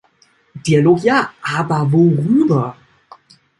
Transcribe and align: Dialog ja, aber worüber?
Dialog 0.63 1.03
ja, 1.03 1.31
aber 1.43 1.91
worüber? 1.91 2.75